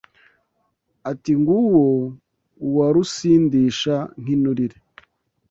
[1.11, 1.83] Ati Nguwo
[2.65, 4.77] uwa Rusindisha nk,inturire